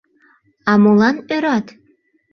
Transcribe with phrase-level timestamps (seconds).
[0.71, 1.65] —А молан ӧрат?